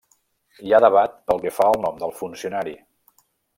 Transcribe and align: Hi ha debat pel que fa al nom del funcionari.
Hi 0.69 0.73
ha 0.73 0.79
debat 0.85 1.13
pel 1.27 1.43
que 1.45 1.53
fa 1.59 1.69
al 1.73 1.79
nom 1.85 2.01
del 2.05 2.17
funcionari. 2.23 2.77